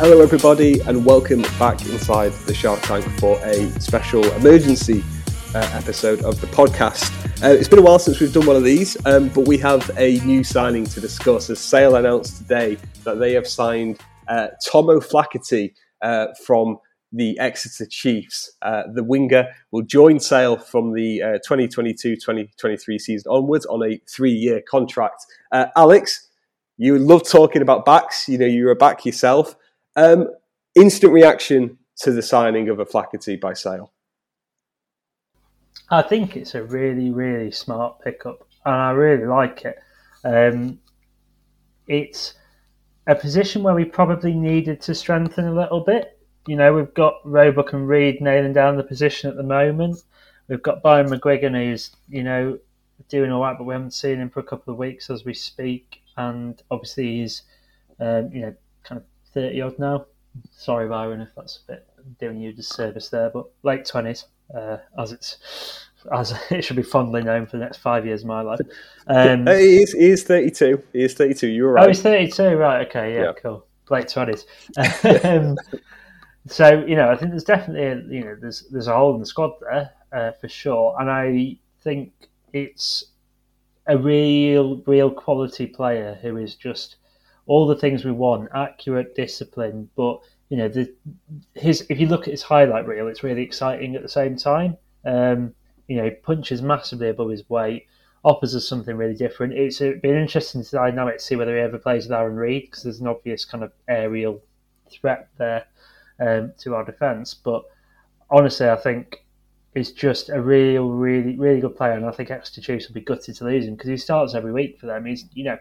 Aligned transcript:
Hello, 0.00 0.22
everybody, 0.22 0.80
and 0.80 1.04
welcome 1.04 1.42
back 1.58 1.84
inside 1.84 2.32
the 2.46 2.54
Shark 2.54 2.80
Tank 2.80 3.04
for 3.20 3.38
a 3.44 3.68
special 3.78 4.24
emergency 4.32 5.04
uh, 5.54 5.58
episode 5.74 6.22
of 6.22 6.40
the 6.40 6.46
podcast. 6.46 7.12
Uh, 7.44 7.48
it's 7.48 7.68
been 7.68 7.80
a 7.80 7.82
while 7.82 7.98
since 7.98 8.18
we've 8.18 8.32
done 8.32 8.46
one 8.46 8.56
of 8.56 8.64
these, 8.64 8.96
um, 9.04 9.28
but 9.28 9.46
we 9.46 9.58
have 9.58 9.90
a 9.98 10.18
new 10.20 10.42
signing 10.42 10.86
to 10.86 11.02
discuss. 11.02 11.50
A 11.50 11.54
Sale 11.54 11.96
announced 11.96 12.38
today 12.38 12.78
that 13.04 13.18
they 13.18 13.34
have 13.34 13.46
signed 13.46 14.00
uh, 14.26 14.48
Tom 14.64 14.88
O'Flaherty 14.88 15.74
uh, 16.00 16.28
from 16.46 16.78
the 17.12 17.38
Exeter 17.38 17.84
Chiefs. 17.84 18.52
Uh, 18.62 18.84
the 18.94 19.04
winger 19.04 19.48
will 19.70 19.82
join 19.82 20.18
Sale 20.18 20.56
from 20.56 20.94
the 20.94 21.20
2022-2023 21.46 22.72
uh, 22.72 22.98
season 22.98 23.30
onwards 23.30 23.66
on 23.66 23.82
a 23.82 24.00
three-year 24.08 24.62
contract. 24.62 25.26
Alex, 25.52 26.26
you 26.78 26.96
love 26.98 27.28
talking 27.28 27.60
about 27.60 27.84
backs. 27.84 28.30
You 28.30 28.38
know, 28.38 28.46
you're 28.46 28.70
a 28.70 28.76
back 28.76 29.04
yourself. 29.04 29.56
Um, 30.00 30.28
instant 30.74 31.12
reaction 31.12 31.76
to 31.98 32.10
the 32.10 32.22
signing 32.22 32.70
of 32.70 32.80
O'Flaherty 32.80 33.36
by 33.36 33.52
Sale. 33.52 33.92
I 35.90 36.00
think 36.00 36.38
it's 36.38 36.54
a 36.54 36.62
really, 36.62 37.10
really 37.10 37.50
smart 37.50 38.00
pickup, 38.00 38.48
and 38.64 38.74
I 38.74 38.92
really 38.92 39.26
like 39.26 39.66
it. 39.66 39.78
Um, 40.24 40.80
it's 41.86 42.32
a 43.08 43.14
position 43.14 43.62
where 43.62 43.74
we 43.74 43.84
probably 43.84 44.32
needed 44.32 44.80
to 44.82 44.94
strengthen 44.94 45.46
a 45.46 45.54
little 45.54 45.80
bit. 45.80 46.18
You 46.46 46.56
know, 46.56 46.72
we've 46.72 46.94
got 46.94 47.16
Roebuck 47.26 47.74
and 47.74 47.86
Reed 47.86 48.22
nailing 48.22 48.54
down 48.54 48.78
the 48.78 48.82
position 48.82 49.28
at 49.28 49.36
the 49.36 49.42
moment. 49.42 50.02
We've 50.48 50.62
got 50.62 50.82
Byron 50.82 51.10
McGuigan, 51.10 51.54
who's 51.54 51.90
you 52.08 52.22
know 52.22 52.58
doing 53.10 53.30
all 53.32 53.42
right, 53.42 53.58
but 53.58 53.64
we 53.64 53.74
haven't 53.74 53.92
seen 53.92 54.18
him 54.18 54.30
for 54.30 54.40
a 54.40 54.44
couple 54.44 54.72
of 54.72 54.78
weeks 54.78 55.10
as 55.10 55.26
we 55.26 55.34
speak. 55.34 56.00
And 56.16 56.62
obviously, 56.70 57.18
he's 57.18 57.42
um, 57.98 58.30
you 58.32 58.40
know 58.40 58.54
30 59.34 59.60
odd 59.60 59.78
now. 59.78 60.06
Sorry, 60.52 60.88
Byron, 60.88 61.20
if 61.20 61.34
that's 61.34 61.60
a 61.64 61.72
bit 61.72 61.86
doing 62.18 62.38
you 62.38 62.50
a 62.50 62.52
disservice 62.52 63.08
there, 63.08 63.30
but 63.30 63.46
late 63.62 63.84
20s, 63.84 64.24
uh, 64.54 64.78
as 64.98 65.12
it's 65.12 65.88
as 66.12 66.34
it 66.50 66.62
should 66.62 66.76
be 66.76 66.82
fondly 66.82 67.22
known 67.22 67.46
for 67.46 67.58
the 67.58 67.64
next 67.64 67.78
five 67.78 68.06
years 68.06 68.22
of 68.22 68.28
my 68.28 68.40
life. 68.40 68.60
Um, 69.06 69.46
he, 69.46 69.82
is, 69.82 69.92
he 69.92 70.10
is 70.10 70.22
32. 70.22 70.82
He 70.92 71.02
is 71.02 71.14
32. 71.14 71.48
You 71.48 71.64
were 71.64 71.72
right. 71.72 71.84
Oh, 71.84 71.88
he's 71.88 72.02
32. 72.02 72.56
Right. 72.56 72.86
Okay. 72.86 73.14
Yeah. 73.14 73.22
yeah. 73.22 73.32
Cool. 73.32 73.66
Late 73.90 74.06
20s. 74.06 74.44
um, 75.24 75.56
so 76.46 76.84
you 76.86 76.96
know, 76.96 77.10
I 77.10 77.16
think 77.16 77.32
there's 77.32 77.44
definitely 77.44 77.86
a, 77.86 78.14
you 78.14 78.24
know 78.24 78.36
there's 78.40 78.62
there's 78.70 78.86
a 78.86 78.94
hole 78.94 79.14
in 79.14 79.20
the 79.20 79.26
squad 79.26 79.52
there 79.60 79.90
uh, 80.12 80.32
for 80.32 80.48
sure, 80.48 80.96
and 80.98 81.10
I 81.10 81.58
think 81.82 82.12
it's 82.52 83.04
a 83.86 83.96
real 83.96 84.76
real 84.86 85.10
quality 85.10 85.66
player 85.66 86.18
who 86.22 86.36
is 86.36 86.54
just 86.54 86.96
all 87.50 87.66
the 87.66 87.74
things 87.74 88.04
we 88.04 88.12
want, 88.12 88.48
accurate, 88.54 89.16
discipline. 89.16 89.90
But 89.96 90.20
you 90.50 90.56
know, 90.56 90.68
the, 90.68 90.94
his 91.54 91.84
if 91.90 91.98
you 91.98 92.06
look 92.06 92.28
at 92.28 92.30
his 92.30 92.44
highlight 92.44 92.86
reel, 92.86 93.08
it's 93.08 93.24
really 93.24 93.42
exciting 93.42 93.96
at 93.96 94.02
the 94.02 94.08
same 94.08 94.36
time. 94.36 94.76
Um, 95.04 95.52
you 95.88 95.96
know, 95.96 96.04
he 96.04 96.10
punches 96.10 96.62
massively 96.62 97.08
above 97.08 97.28
his 97.28 97.50
weight, 97.50 97.86
offers 98.22 98.54
us 98.54 98.68
something 98.68 98.96
really 98.96 99.16
different. 99.16 99.54
It's 99.54 99.80
been 99.80 100.16
interesting 100.16 100.62
to 100.62 100.70
dynamic 100.70 101.18
to 101.18 101.24
see 101.24 101.34
whether 101.34 101.56
he 101.56 101.60
ever 101.60 101.78
plays 101.78 102.04
with 102.04 102.12
Arron 102.12 102.36
Reed 102.36 102.66
because 102.66 102.84
there's 102.84 103.00
an 103.00 103.08
obvious 103.08 103.44
kind 103.44 103.64
of 103.64 103.72
aerial 103.88 104.40
threat 104.88 105.28
there 105.36 105.64
um, 106.20 106.52
to 106.58 106.76
our 106.76 106.84
defence. 106.84 107.34
But 107.34 107.64
honestly, 108.30 108.68
I 108.68 108.76
think 108.76 109.26
he's 109.74 109.90
just 109.90 110.28
a 110.28 110.40
real, 110.40 110.88
really, 110.88 111.36
really 111.36 111.60
good 111.60 111.76
player, 111.76 111.94
and 111.94 112.06
I 112.06 112.12
think 112.12 112.30
Exeter 112.30 112.60
Chiefs 112.60 112.86
will 112.86 112.94
be 112.94 113.00
gutted 113.00 113.34
to 113.34 113.44
lose 113.44 113.66
him 113.66 113.74
because 113.74 113.90
he 113.90 113.96
starts 113.96 114.36
every 114.36 114.52
week 114.52 114.78
for 114.78 114.86
them. 114.86 115.04
He's, 115.04 115.24
you 115.32 115.42
know, 115.42 115.58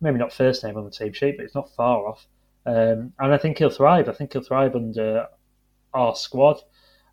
maybe 0.00 0.18
not 0.18 0.32
first 0.32 0.64
name 0.64 0.76
on 0.76 0.84
the 0.84 0.90
team 0.90 1.12
sheet, 1.12 1.36
but 1.36 1.44
it's 1.44 1.54
not 1.54 1.74
far 1.74 2.06
off. 2.06 2.26
Um, 2.66 3.12
and 3.18 3.32
I 3.32 3.38
think 3.38 3.58
he'll 3.58 3.70
thrive. 3.70 4.08
I 4.08 4.12
think 4.12 4.32
he'll 4.32 4.42
thrive 4.42 4.76
under 4.76 5.26
our 5.94 6.14
squad. 6.14 6.60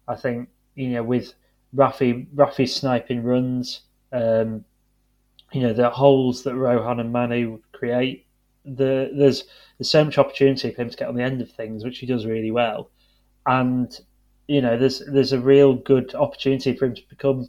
I 0.07 0.15
think 0.15 0.49
you 0.75 0.89
know 0.89 1.03
with 1.03 1.33
Raffi 1.75 2.27
Raffi 2.35 2.67
sniping 2.67 3.23
runs, 3.23 3.81
um, 4.11 4.65
you 5.51 5.61
know 5.61 5.73
the 5.73 5.89
holes 5.89 6.43
that 6.43 6.55
Rohan 6.55 6.99
and 6.99 7.11
Manu 7.11 7.59
create. 7.71 8.25
The, 8.65 9.11
there's 9.15 9.43
there's 9.77 9.89
so 9.89 10.03
much 10.03 10.17
opportunity 10.17 10.71
for 10.71 10.81
him 10.81 10.89
to 10.89 10.97
get 10.97 11.07
on 11.07 11.15
the 11.15 11.23
end 11.23 11.41
of 11.41 11.51
things, 11.51 11.83
which 11.83 11.99
he 11.99 12.05
does 12.05 12.25
really 12.25 12.51
well. 12.51 12.89
And 13.45 13.97
you 14.47 14.61
know 14.61 14.77
there's 14.77 15.01
there's 15.07 15.33
a 15.33 15.39
real 15.39 15.75
good 15.75 16.13
opportunity 16.15 16.75
for 16.75 16.85
him 16.85 16.95
to 16.95 17.01
become 17.09 17.47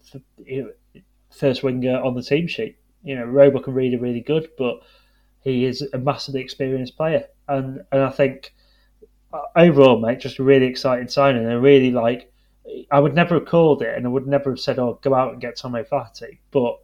first 1.31 1.63
winger 1.63 1.99
on 2.01 2.15
the 2.15 2.23
team 2.23 2.47
sheet. 2.47 2.77
You 3.03 3.17
know 3.17 3.25
Roebuck 3.25 3.67
and 3.67 3.77
Reed 3.77 3.95
are 3.95 3.99
really 3.99 4.21
good, 4.21 4.51
but 4.57 4.81
he 5.47 5.65
is 5.65 5.81
a 5.93 5.99
massively 5.99 6.41
experienced 6.41 6.97
player, 6.97 7.25
and 7.47 7.81
and 7.93 8.03
I 8.03 8.11
think 8.11 8.53
uh, 9.33 9.43
overall, 9.55 9.97
mate, 9.97 10.19
just 10.19 10.41
a 10.41 10.43
really 10.43 10.67
exciting 10.67 11.07
signing. 11.07 11.47
And 11.47 11.63
really 11.63 11.93
like, 11.93 12.33
I 12.91 12.99
would 12.99 13.15
never 13.15 13.37
have 13.37 13.47
called 13.47 13.81
it, 13.81 13.97
and 13.97 14.05
I 14.05 14.09
would 14.09 14.27
never 14.27 14.51
have 14.51 14.59
said, 14.59 14.81
"Oh, 14.81 14.99
go 15.03 15.15
out 15.15 15.33
and 15.33 15.41
get 15.41 15.57
Tom 15.57 15.77
O'Flaherty." 15.77 16.41
But 16.51 16.81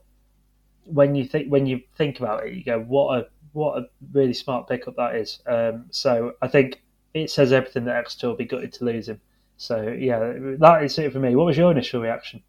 when 0.85 1.17
you 1.17 1.25
think 1.25 1.49
when 1.49 1.67
you 1.67 1.81
think 1.97 2.21
about 2.21 2.47
it, 2.47 2.55
you 2.55 2.63
go, 2.63 2.79
"What 2.81 3.19
a 3.19 3.27
what 3.53 3.79
a 3.79 3.89
really 4.13 4.33
smart 4.33 4.69
pickup 4.69 4.95
that 4.95 5.17
is." 5.17 5.41
Um, 5.45 5.87
so 5.91 6.35
I 6.41 6.47
think 6.47 6.83
it 7.15 7.33
says 7.33 7.53
everything 7.53 7.85
that 7.87 7.97
Exeter 7.97 8.29
will 8.29 8.37
be 8.37 8.45
gutted 8.45 8.73
to 8.75 8.85
lose 8.85 9.09
him. 9.09 9.21
So 9.57 9.89
yeah, 9.89 10.35
that 10.61 10.85
is 10.85 10.97
it 11.01 11.13
for 11.13 11.19
me. 11.19 11.35
What 11.35 11.47
was 11.47 11.57
your 11.57 11.73
initial 11.73 12.01
reaction? 12.01 12.45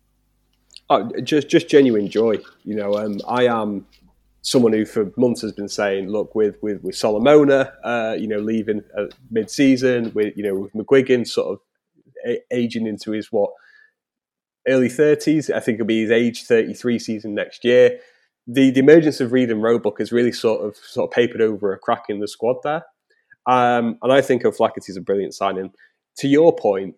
Oh, 0.91 1.09
just 1.23 1.49
just 1.49 1.69
genuine 1.69 2.07
joy. 2.07 2.37
You 2.65 2.75
know, 2.75 2.99
um, 2.99 3.19
I 3.27 3.47
am 3.47 3.87
someone 4.43 4.73
who 4.73 4.85
for 4.85 5.11
months 5.17 5.41
has 5.41 5.53
been 5.53 5.69
saying, 5.69 6.09
look, 6.09 6.35
with 6.35 6.57
with 6.61 6.83
with 6.83 6.95
Solomona, 6.95 7.73
uh, 7.83 8.15
you 8.19 8.27
know, 8.27 8.39
leaving 8.39 8.83
uh, 8.95 9.05
mid 9.31 9.49
season, 9.49 10.11
with 10.13 10.37
you 10.37 10.43
know, 10.43 10.55
with 10.55 10.73
McGuigan 10.73 11.25
sort 11.25 11.53
of 11.53 12.37
aging 12.51 12.85
into 12.85 13.11
his 13.11 13.31
what 13.31 13.51
early 14.67 14.89
thirties. 14.89 15.49
I 15.49 15.59
think 15.59 15.77
it'll 15.77 15.87
be 15.87 16.01
his 16.01 16.11
age 16.11 16.43
thirty 16.45 16.73
three 16.73 16.99
season 16.99 17.33
next 17.33 17.65
year. 17.65 17.99
The, 18.45 18.71
the 18.71 18.81
emergence 18.81 19.21
of 19.21 19.31
Reed 19.31 19.49
and 19.49 19.63
Roebuck 19.63 19.99
has 19.99 20.11
really 20.11 20.33
sort 20.33 20.65
of 20.65 20.75
sort 20.75 21.09
of 21.09 21.15
papered 21.15 21.41
over 21.41 21.71
a 21.71 21.79
crack 21.79 22.03
in 22.09 22.19
the 22.19 22.27
squad 22.27 22.57
there, 22.63 22.83
um, 23.47 23.97
and 24.01 24.11
I 24.11 24.21
think 24.21 24.45
O'Flaherty 24.45 24.91
is 24.91 24.97
a 24.97 25.01
brilliant 25.01 25.33
signing. 25.33 25.71
To 26.17 26.27
your 26.27 26.53
point, 26.53 26.95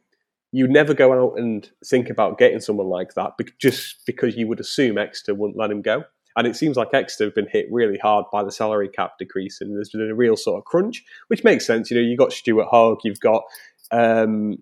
you 0.51 0.67
never 0.67 0.95
go 0.95 1.13
out 1.13 1.37
and 1.37 1.69
think 1.85 2.09
about 2.09 2.39
getting 2.39 2.59
someone 2.59 2.87
like 2.87 3.13
that 3.13 3.33
just 3.59 4.03
because 4.07 4.35
you 4.35 4.47
would 4.47 4.59
assume 4.59 4.97
Exeter 4.97 5.35
wouldn't 5.35 5.59
let 5.59 5.69
him 5.69 5.83
go. 5.83 6.05
And 6.35 6.47
it 6.47 6.55
seems 6.55 6.75
like 6.75 6.93
Exeter 6.93 7.25
have 7.25 7.35
been 7.35 7.47
hit 7.49 7.67
really 7.71 7.97
hard 7.97 8.25
by 8.31 8.43
the 8.43 8.51
salary 8.51 8.89
cap 8.89 9.13
decrease, 9.17 9.61
and 9.61 9.75
there's 9.75 9.89
been 9.89 10.09
a 10.09 10.15
real 10.15 10.35
sort 10.35 10.57
of 10.57 10.65
crunch, 10.65 11.03
which 11.27 11.43
makes 11.43 11.65
sense. 11.65 11.89
You 11.89 11.97
know, 11.97 12.03
you've 12.03 12.19
got 12.19 12.33
Stuart 12.33 12.67
Hogg, 12.69 12.99
you've 13.03 13.19
got 13.19 13.43
um, 13.91 14.57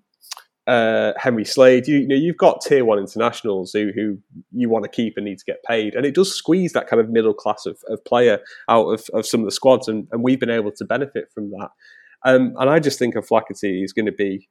uh, 0.68 1.14
Henry 1.18 1.46
Slade. 1.46 1.88
You, 1.88 2.00
you, 2.00 2.08
know, 2.08 2.16
you've 2.16 2.38
got 2.38 2.62
tier 2.62 2.86
one 2.86 3.00
internationals 3.00 3.74
who, 3.74 3.92
who 3.94 4.18
you 4.52 4.70
want 4.70 4.84
to 4.84 4.90
keep 4.90 5.18
and 5.18 5.26
need 5.26 5.40
to 5.40 5.46
get 5.46 5.64
paid, 5.64 5.96
and 5.96 6.06
it 6.06 6.16
does 6.16 6.34
squeeze 6.34 6.74
that 6.74 6.88
kind 6.88 7.02
of 7.02 7.10
middle 7.10 7.34
class 7.34 7.66
of, 7.66 7.78
of 7.88 8.04
player 8.06 8.40
out 8.70 8.88
of, 8.88 9.06
of 9.14 9.26
some 9.26 9.42
of 9.42 9.46
the 9.46 9.52
squads, 9.52 9.88
and, 9.88 10.08
and 10.12 10.24
we've 10.24 10.40
been 10.40 10.50
able 10.50 10.72
to 10.72 10.86
benefit 10.86 11.32
from 11.34 11.50
that. 11.52 11.70
Um, 12.26 12.54
and 12.58 12.70
I 12.70 12.80
just 12.80 13.00
think 13.00 13.16
O'Flaherty 13.16 13.84
is 13.84 13.94
going 13.94 14.06
to 14.06 14.12
be 14.12 14.48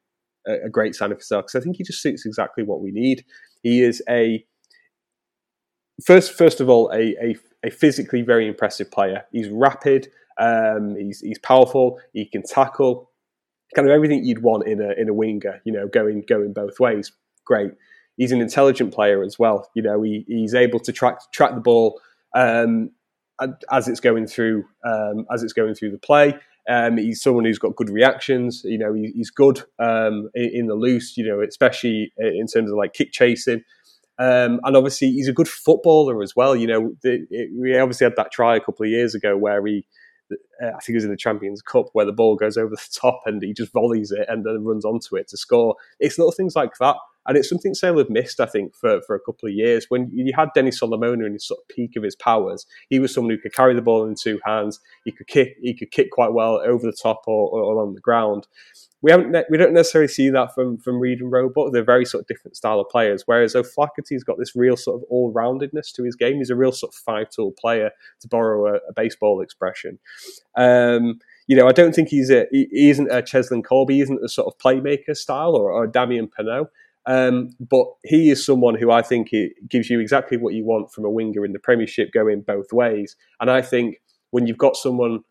a, 0.47 0.67
a 0.67 0.69
great 0.69 0.95
signing 0.95 1.17
for 1.17 1.23
Sale 1.23 1.43
because 1.43 1.55
I 1.55 1.61
think 1.61 1.77
he 1.77 1.85
just 1.85 2.03
suits 2.03 2.27
exactly 2.27 2.65
what 2.65 2.83
we 2.83 2.91
need. 2.91 3.25
He 3.63 3.83
is 3.83 4.03
a 4.09 4.45
first, 6.05 6.33
first 6.33 6.61
of 6.61 6.69
all, 6.69 6.91
a, 6.93 7.15
a, 7.23 7.37
a 7.65 7.71
physically 7.71 8.23
very 8.23 8.49
impressive 8.49 8.91
player. 8.91 9.25
He's 9.33 9.49
rapid. 9.49 10.09
Um, 10.39 10.97
he's 10.97 11.21
he's 11.21 11.39
powerful. 11.39 12.01
He 12.13 12.25
can 12.25 12.43
tackle. 12.43 13.11
Kind 13.75 13.89
of 13.89 13.95
everything 13.95 14.25
you'd 14.25 14.43
want 14.43 14.67
in 14.67 14.81
a 14.81 14.93
in 14.93 15.09
a 15.09 15.15
winger. 15.15 15.61
You 15.65 15.73
know, 15.73 15.89
going 15.89 16.25
going 16.27 16.53
both 16.53 16.81
ways. 16.81 17.13
Great. 17.45 17.73
He's 18.17 18.33
an 18.33 18.41
intelligent 18.41 18.93
player 18.93 19.23
as 19.23 19.39
well. 19.39 19.69
You 19.75 19.83
know, 19.83 20.03
he, 20.03 20.25
he's 20.29 20.55
able 20.55 20.81
to 20.81 20.93
track 20.93 21.19
track 21.33 21.55
the 21.55 21.61
ball 21.61 22.01
um, 22.35 22.91
as 23.71 23.89
it's 23.89 24.01
going 24.01 24.27
through 24.27 24.65
um, 24.85 25.27
as 25.33 25.43
it's 25.43 25.53
going 25.53 25.75
through 25.75 25.93
the 25.93 25.99
play. 25.99 26.39
Um, 26.69 26.97
he's 26.97 27.21
someone 27.21 27.45
who's 27.45 27.59
got 27.59 27.75
good 27.75 27.91
reactions. 27.91 28.63
You 28.65 28.79
know, 28.79 28.93
he, 28.93 29.13
he's 29.15 29.31
good 29.31 29.63
um, 29.79 30.31
in, 30.35 30.51
in, 30.55 30.67
the 30.67 30.75
loose. 30.75 31.17
You 31.17 31.27
know, 31.27 31.41
especially 31.41 32.13
in 32.19 32.47
terms 32.47 32.71
of 32.71 32.77
like 32.77 32.93
kick 32.93 33.13
chasing. 33.13 33.65
Um, 34.23 34.61
and 34.63 34.77
obviously, 34.77 35.11
he's 35.11 35.27
a 35.27 35.33
good 35.33 35.49
footballer 35.49 36.23
as 36.23 36.37
well. 36.37 36.55
You 36.55 36.69
know, 36.69 36.95
the, 37.03 37.27
it, 37.29 37.51
we 37.53 37.77
obviously 37.77 38.05
had 38.05 38.15
that 38.15 38.31
try 38.31 38.55
a 38.55 38.61
couple 38.61 38.85
of 38.85 38.91
years 38.91 39.17
ago 39.17 39.37
where 39.37 39.67
he, 39.67 39.85
uh, 40.63 40.69
I 40.69 40.79
think 40.79 40.91
it 40.91 40.95
was 40.95 41.05
in 41.05 41.11
the 41.11 41.17
Champions 41.17 41.61
Cup, 41.61 41.87
where 41.93 42.07
the 42.07 42.13
ball 42.13 42.37
goes 42.37 42.57
over 42.57 42.71
the 42.71 42.89
top 43.01 43.23
and 43.27 43.43
he 43.43 43.53
just 43.53 43.73
volleys 43.73 44.13
it 44.13 44.27
and 44.29 44.47
then 44.47 44.63
runs 44.63 44.85
onto 44.85 45.17
it 45.17 45.27
to 45.29 45.37
score. 45.37 45.75
It's 45.99 46.19
little 46.19 46.31
things 46.31 46.55
like 46.55 46.79
that. 46.79 46.97
And 47.27 47.37
it's 47.37 47.49
something 47.49 47.75
Sale 47.75 47.99
have 47.99 48.11
missed, 48.11 48.39
I 48.39 48.47
think, 48.47 48.77
for, 48.77 49.01
for 49.03 49.17
a 49.17 49.21
couple 49.21 49.49
of 49.49 49.55
years. 49.55 49.87
When 49.89 50.09
you 50.13 50.33
had 50.37 50.51
Dennis 50.55 50.79
Solomona 50.79 51.25
in 51.25 51.33
his 51.33 51.47
sort 51.47 51.61
of 51.61 51.69
peak 51.69 51.97
of 51.97 52.05
his 52.05 52.17
powers, 52.17 52.65
he 52.91 53.01
was 53.01 53.13
someone 53.13 53.31
who 53.31 53.39
could 53.39 53.55
carry 53.55 53.75
the 53.75 53.83
ball 53.83 54.07
in 54.07 54.15
two 54.15 54.41
hands. 54.45 54.79
He 55.05 55.11
could 55.11 55.27
kick, 55.27 55.57
he 55.61 55.75
could 55.75 55.91
kick 55.91 56.11
quite 56.13 56.33
well 56.33 56.61
over 56.65 56.87
the 56.87 56.97
top 57.01 57.23
or, 57.27 57.49
or 57.49 57.83
on 57.83 57.95
the 57.95 58.01
ground 58.01 58.47
we 59.03 59.11
haven't 59.11 59.37
we 59.51 59.59
don't 59.59 59.75
necessarily 59.75 60.09
see 60.09 60.31
that 60.31 60.55
from 60.55 60.79
from 60.79 61.01
Reed 61.01 61.21
and 61.21 61.31
Roebuck. 61.31 61.73
They're 61.73 61.85
very 61.85 62.05
sort 62.05 62.23
of 62.23 62.29
different 62.29 62.57
style 62.57 62.81
of 62.81 62.89
players. 62.89 63.25
Whereas 63.27 63.57
O'Flaherty's 63.57 64.23
got 64.23 64.39
this 64.39 64.55
real 64.55 64.77
sort 64.77 64.97
of 64.97 65.05
all 65.11 65.33
roundedness 65.33 65.93
to 65.95 66.05
his 66.05 66.15
game. 66.15 66.37
He's 66.37 66.51
a 66.51 66.57
real 66.57 66.73
sort 66.73 66.95
of 66.95 66.97
five 66.97 67.29
tool 67.31 67.53
player, 67.53 67.91
to 68.21 68.29
borrow 68.29 68.75
a, 68.75 68.79
a 68.89 68.93
baseball 68.95 69.41
expression. 69.41 69.99
Um, 70.57 71.19
you 71.49 71.57
know, 71.57 71.67
I 71.67 71.73
don't 71.73 71.95
think 71.95 72.09
he's 72.09 72.31
a 72.31 72.47
he, 72.53 72.69
isn't 72.73 73.11
a 73.11 73.23
Cheslin 73.23 73.63
Kolbe, 73.63 73.91
he 73.91 74.01
isn't 74.01 74.25
a 74.25 74.29
sort 74.29 74.47
of 74.47 74.59
playmaker 74.59 75.17
style 75.17 75.57
or, 75.57 75.73
or 75.73 75.85
a 75.85 75.91
Damien 75.91 76.29
Penaud. 76.29 76.69
Um, 77.05 77.51
but 77.59 77.87
he 78.05 78.31
is 78.31 78.47
someone 78.47 78.77
who 78.77 78.93
I 78.93 79.03
think 79.03 79.31
gives 79.69 79.91
you 79.91 79.99
exactly 79.99 80.37
what 80.37 80.55
you 80.55 80.65
want 80.65 80.93
from 80.93 81.05
a 81.05 81.11
winger 81.11 81.45
in 81.45 81.53
the 81.53 81.59
Premiership, 81.59 82.13
going 82.13 82.43
both 82.43 82.73
ways. 82.73 83.17
And 83.41 83.51
I 83.51 83.61
think 83.61 84.01
when 84.31 84.47
you've 84.47 84.59
got 84.59 84.77
someone 84.77 85.25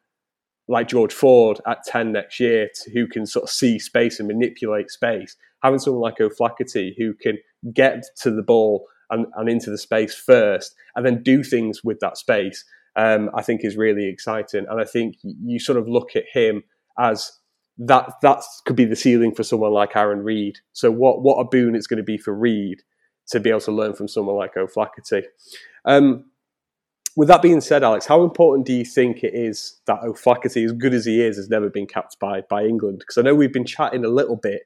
like 0.72 0.88
George 0.88 1.14
Ford 1.14 1.60
at 1.68 1.84
10 1.86 2.14
next 2.14 2.40
year 2.40 2.70
who 2.94 3.06
can 3.06 3.26
sort 3.26 3.44
of 3.44 3.50
see 3.50 3.78
space 3.78 4.20
and 4.20 4.28
manipulate 4.28 4.90
space, 4.90 5.36
having 5.62 5.80
someone 5.80 6.02
like 6.02 6.22
O'Flaherty 6.22 6.96
who 6.98 7.14
can 7.14 7.38
get 7.74 8.04
to 8.22 8.32
the 8.32 8.42
ball 8.42 8.88
and, 9.10 9.26
and 9.36 9.50
into 9.50 9.70
the 9.70 9.78
space 9.78 10.16
first 10.16 10.74
and 10.96 11.06
then 11.06 11.22
do 11.22 11.44
things 11.44 11.84
with 11.84 12.00
that 12.00 12.18
space, 12.18 12.64
um, 12.96 13.30
I 13.36 13.42
think 13.42 13.66
is 13.66 13.76
really 13.76 14.08
exciting. 14.08 14.66
And 14.70 14.80
I 14.80 14.86
think 14.86 15.18
you 15.24 15.60
sort 15.60 15.78
of 15.78 15.90
look 15.90 16.16
at 16.16 16.24
him 16.34 16.64
as 16.98 17.34
that 17.78 18.14
that 18.22 18.42
could 18.66 18.78
be 18.78 18.86
the 18.86 18.96
ceiling 18.96 19.34
for 19.34 19.44
someone 19.44 19.74
like 19.74 19.96
Arron 19.96 20.24
Reed. 20.24 20.60
So 20.72 20.90
what 20.90 21.22
what 21.22 21.36
a 21.36 21.46
boon 21.46 21.76
it's 21.76 21.88
going 21.88 21.98
to 21.98 22.04
be 22.04 22.18
for 22.18 22.34
Reed 22.34 22.82
to 23.28 23.42
be 23.42 23.50
able 23.50 23.62
to 23.62 23.72
learn 23.72 23.94
from 23.94 24.08
someone 24.08 24.36
like 24.38 24.56
O'Flaherty. 24.56 25.24
Um, 25.86 26.31
with 27.16 27.28
that 27.28 27.42
being 27.42 27.62
said, 27.62 27.84
Alex, 27.84 28.06
how 28.06 28.24
important 28.24 28.66
do 28.66 28.74
you 28.74 28.86
think 28.86 29.24
it 29.24 29.34
is 29.34 29.80
that 29.86 30.04
O'Flaherty, 30.04 30.64
as 30.64 30.72
good 30.72 30.94
as 30.94 31.06
he 31.06 31.22
is, 31.22 31.38
has 31.38 31.50
never 31.50 31.70
been 31.70 31.88
capped 31.88 32.20
by 32.20 32.42
by 32.42 32.64
England? 32.64 33.00
Because 33.00 33.18
I 33.18 33.22
know 33.22 33.36
we've 33.36 33.54
been 33.54 33.66
chatting 33.66 34.06
a 34.06 34.10
little 34.10 34.38
bit 34.38 34.64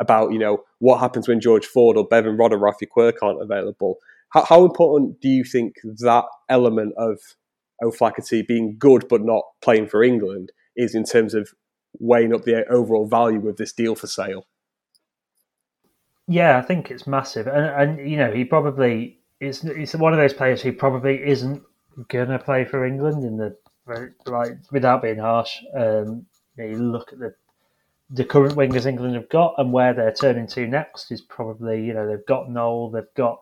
about 0.00 0.32
you 0.32 0.38
know 0.38 0.64
what 0.78 1.00
happens 1.00 1.28
when 1.28 1.40
George 1.40 1.66
Ford 1.66 1.96
or 1.96 2.06
Bevan 2.06 2.36
Rodd 2.36 2.52
or 2.52 2.58
Raffi 2.58 2.88
Quirk 2.88 3.22
aren't 3.22 3.42
available. 3.42 3.98
How, 4.30 4.44
how 4.44 4.64
important 4.64 5.20
do 5.20 5.28
you 5.28 5.44
think 5.44 5.76
that 5.84 6.24
element 6.48 6.94
of 6.96 7.18
O'Flaherty 7.82 8.42
being 8.42 8.76
good 8.78 9.06
but 9.08 9.22
not 9.22 9.42
playing 9.60 9.88
for 9.88 10.02
England 10.02 10.52
is 10.76 10.94
in 10.94 11.04
terms 11.04 11.34
of 11.34 11.50
weighing 11.98 12.34
up 12.34 12.44
the 12.44 12.66
overall 12.68 13.06
value 13.06 13.46
of 13.48 13.56
this 13.56 13.72
deal 13.72 13.94
for 13.94 14.06
Sale? 14.06 14.46
Yeah, 16.26 16.56
I 16.56 16.62
think 16.62 16.90
it's 16.90 17.06
massive, 17.06 17.46
and 17.46 17.66
and 17.66 18.10
you 18.10 18.16
know 18.16 18.32
he 18.32 18.44
probably 18.44 19.18
is. 19.40 19.60
He's 19.60 19.94
one 19.94 20.14
of 20.14 20.18
those 20.18 20.32
players 20.32 20.62
who 20.62 20.72
probably 20.72 21.22
isn't 21.22 21.62
gonna 22.08 22.38
play 22.38 22.64
for 22.64 22.84
England 22.84 23.24
in 23.24 23.36
the 23.36 23.56
right 24.26 24.56
without 24.70 25.02
being 25.02 25.18
harsh. 25.18 25.58
Um, 25.74 26.26
you 26.56 26.76
look 26.76 27.12
at 27.12 27.18
the 27.18 27.34
the 28.10 28.24
current 28.24 28.54
wingers 28.54 28.84
England 28.84 29.14
have 29.14 29.28
got 29.30 29.54
and 29.56 29.72
where 29.72 29.94
they're 29.94 30.12
turning 30.12 30.46
to 30.46 30.66
next 30.66 31.10
is 31.10 31.22
probably 31.22 31.84
you 31.84 31.94
know 31.94 32.06
they've 32.06 32.26
got 32.26 32.50
Nowell, 32.50 32.90
they've 32.90 33.14
got 33.14 33.40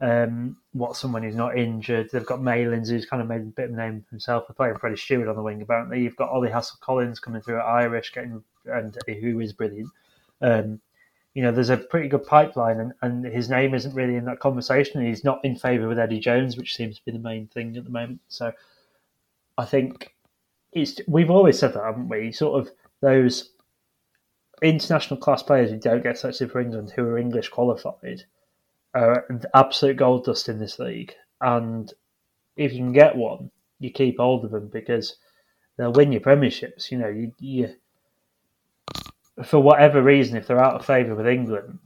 um, 0.00 0.56
what 0.72 0.96
someone 0.96 1.22
who's 1.22 1.36
not 1.36 1.58
injured. 1.58 2.08
They've 2.10 2.24
got 2.24 2.40
Malins, 2.40 2.88
who's 2.88 3.06
kind 3.06 3.20
of 3.20 3.28
made 3.28 3.42
a 3.42 3.44
bit 3.44 3.68
of 3.70 3.74
a 3.74 3.76
name 3.76 4.02
for 4.02 4.10
himself. 4.10 4.44
They're 4.46 4.54
playing 4.54 4.78
Freddie 4.78 4.96
Steward 4.96 5.28
on 5.28 5.36
the 5.36 5.42
wing, 5.42 5.60
apparently. 5.60 6.02
You've 6.02 6.16
got 6.16 6.30
Ollie 6.30 6.48
Hassell-Collins 6.48 7.20
coming 7.20 7.42
through 7.42 7.58
at 7.58 7.66
Irish, 7.66 8.12
getting 8.12 8.42
and 8.64 8.96
who 9.06 9.40
is 9.40 9.52
brilliant. 9.52 9.90
Um, 10.40 10.80
you 11.34 11.42
know, 11.42 11.52
there's 11.52 11.70
a 11.70 11.76
pretty 11.76 12.08
good 12.08 12.26
pipeline, 12.26 12.80
and, 12.80 12.92
and 13.02 13.24
his 13.24 13.48
name 13.48 13.74
isn't 13.74 13.94
really 13.94 14.16
in 14.16 14.24
that 14.24 14.40
conversation. 14.40 15.04
He's 15.04 15.24
not 15.24 15.44
in 15.44 15.56
favour 15.56 15.88
with 15.88 15.98
Eddie 15.98 16.18
Jones, 16.18 16.56
which 16.56 16.74
seems 16.74 16.96
to 16.96 17.04
be 17.04 17.12
the 17.12 17.18
main 17.18 17.46
thing 17.46 17.76
at 17.76 17.84
the 17.84 17.90
moment. 17.90 18.20
So 18.28 18.52
I 19.56 19.64
think 19.64 20.14
it's 20.72 21.00
we've 21.06 21.30
always 21.30 21.58
said 21.58 21.74
that, 21.74 21.84
haven't 21.84 22.08
we? 22.08 22.32
Sort 22.32 22.60
of 22.60 22.72
those 23.00 23.50
international 24.62 25.20
class 25.20 25.42
players 25.42 25.70
who 25.70 25.78
don't 25.78 26.02
get 26.02 26.18
selected 26.18 26.50
for 26.50 26.60
England, 26.60 26.90
who 26.90 27.04
are 27.04 27.18
English 27.18 27.48
qualified 27.48 28.24
are 28.94 29.26
absolute 29.54 29.96
gold 29.96 30.24
dust 30.24 30.48
in 30.48 30.58
this 30.58 30.78
league. 30.78 31.14
And 31.40 31.92
if 32.56 32.72
you 32.72 32.78
can 32.78 32.92
get 32.92 33.16
one, 33.16 33.50
you 33.78 33.90
keep 33.90 34.18
hold 34.18 34.44
of 34.44 34.50
them 34.50 34.68
because 34.68 35.16
they'll 35.76 35.92
win 35.92 36.12
your 36.12 36.20
premierships. 36.20 36.90
You 36.90 36.98
know, 36.98 37.08
you, 37.08 37.32
you 37.38 37.74
for 39.44 39.60
whatever 39.60 40.02
reason, 40.02 40.36
if 40.36 40.46
they're 40.46 40.62
out 40.62 40.74
of 40.74 40.86
favour 40.86 41.14
with 41.14 41.26
England, 41.26 41.78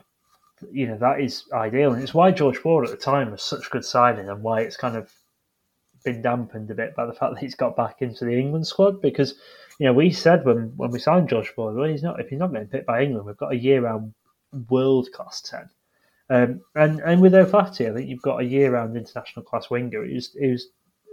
you 0.71 0.87
know 0.87 0.97
that 0.99 1.21
is 1.21 1.45
ideal, 1.53 1.93
and 1.93 2.03
it's 2.03 2.15
why 2.15 2.31
George 2.31 2.59
Ford 2.59 2.85
at 2.85 2.91
the 2.91 2.97
time 2.97 3.31
was 3.31 3.43
such 3.43 3.67
a 3.67 3.71
good 3.71 3.85
signing, 3.85 4.29
and 4.29 4.43
why 4.43 4.61
it's 4.61 4.77
kind 4.77 4.97
of 4.97 5.13
been 6.05 6.23
dampened 6.23 6.71
a 6.71 6.75
bit 6.75 6.95
by 6.95 7.07
the 7.07 7.13
fact 7.19 7.35
that 7.35 7.41
he's 7.41 7.55
got 7.55 7.77
back 7.77 8.03
into 8.03 8.25
the 8.25 8.39
England 8.39 8.67
squad 8.67 9.01
because 9.01 9.35
you 9.79 9.87
know 9.87 9.93
we 9.93 10.11
said 10.11 10.45
when 10.45 10.73
when 10.77 10.91
we 10.91 10.99
signed 10.99 11.29
George 11.29 11.49
Ford, 11.49 11.75
well 11.75 11.89
he's 11.89 12.03
not 12.03 12.21
if 12.21 12.29
he's 12.29 12.39
not 12.39 12.53
getting 12.53 12.69
picked 12.69 12.87
by 12.87 13.03
England, 13.03 13.27
we've 13.27 13.37
got 13.37 13.53
a 13.53 13.57
year 13.57 13.83
round 13.83 14.15
world 14.69 15.09
class 15.13 15.41
ten. 15.41 15.69
Um, 16.31 16.63
and 16.75 17.01
and 17.01 17.21
with 17.21 17.35
O'Flaherty, 17.35 17.87
I 17.87 17.93
think 17.93 18.09
you've 18.09 18.23
got 18.23 18.41
a 18.41 18.45
year-round 18.45 18.97
international 18.97 19.45
class 19.45 19.69
winger 19.69 20.05
who's 20.05 20.33
who's 20.33 20.69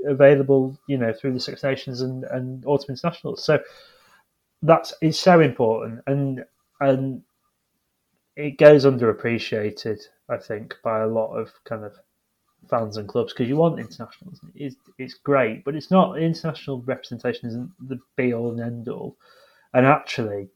available, 0.08 0.78
you 0.88 0.98
know, 0.98 1.14
through 1.14 1.34
the 1.34 1.40
Six 1.40 1.64
Nations 1.64 2.02
and, 2.02 2.24
and 2.26 2.66
Autumn 2.66 2.92
Internationals. 2.92 3.44
So 3.44 3.60
that's 4.62 4.94
it's 5.02 5.20
so 5.20 5.40
important, 5.40 6.02
and 6.08 6.46
and 6.80 7.24
it 8.36 8.58
goes 8.58 8.86
underappreciated, 8.86 10.00
I 10.30 10.38
think, 10.38 10.76
by 10.84 11.02
a 11.02 11.08
lot 11.08 11.36
of 11.36 11.52
kind 11.66 11.84
of 11.84 11.94
fans 12.70 12.98
and 12.98 13.08
clubs 13.08 13.34
because 13.34 13.50
you 13.50 13.58
want 13.58 13.80
internationals. 13.80 14.40
It's 14.56 14.76
it's 14.98 15.16
great, 15.16 15.64
but 15.64 15.76
it's 15.76 15.92
not 15.92 16.20
international 16.20 16.82
representation 16.84 17.50
isn't 17.50 17.72
the 17.88 18.00
be 18.16 18.34
all 18.34 18.52
and 18.52 18.62
end 18.62 18.88
all. 18.90 19.18
And 19.74 19.86
actually, 19.86 20.50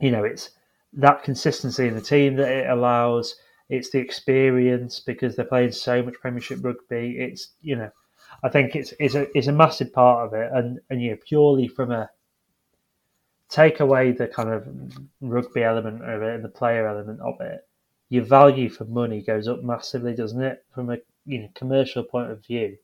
you 0.00 0.10
know, 0.10 0.24
it's 0.24 0.50
that 0.94 1.22
consistency 1.22 1.88
in 1.88 1.94
the 1.94 2.00
team 2.00 2.36
that 2.36 2.50
it 2.50 2.70
allows. 2.70 3.36
It's 3.68 3.90
the 3.90 3.98
experience 3.98 5.00
because 5.00 5.34
they're 5.34 5.46
playing 5.46 5.72
so 5.72 6.02
much 6.02 6.14
Premiership 6.20 6.62
rugby. 6.62 7.16
It's 7.18 7.52
you 7.62 7.76
know, 7.76 7.90
I 8.42 8.48
think 8.48 8.76
it's 8.76 8.92
it's 9.00 9.14
a 9.14 9.26
it's 9.36 9.46
a 9.46 9.52
massive 9.52 9.92
part 9.92 10.26
of 10.26 10.34
it, 10.34 10.50
and 10.52 10.80
and 10.90 11.02
you 11.02 11.12
know, 11.12 11.18
purely 11.26 11.68
from 11.68 11.90
a 11.92 12.10
take 13.52 13.80
away 13.80 14.12
the 14.12 14.26
kind 14.26 14.48
of 14.48 14.66
rugby 15.20 15.62
element 15.62 16.02
of 16.02 16.22
it 16.22 16.34
and 16.34 16.44
the 16.44 16.48
player 16.48 16.88
element 16.88 17.20
of 17.20 17.38
it, 17.40 17.68
your 18.08 18.24
value 18.24 18.70
for 18.70 18.86
money 18.86 19.20
goes 19.22 19.46
up 19.46 19.62
massively, 19.62 20.14
doesn't 20.14 20.42
it? 20.42 20.64
From 20.74 20.90
a 20.90 20.98
you 21.26 21.40
know 21.40 21.48
commercial 21.54 22.02
point 22.02 22.30
of 22.30 22.44
view, 22.44 22.76